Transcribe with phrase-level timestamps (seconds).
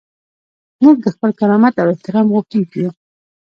[0.83, 2.91] موږ د خپل کرامت او احترام غوښتونکي یو.